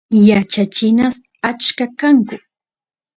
[0.27, 1.15] yachachinas
[1.49, 2.35] achka kanku